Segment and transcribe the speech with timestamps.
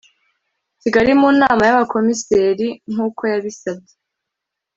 [0.81, 3.93] kigali mu nama y abakomiseri nk uko yabisabye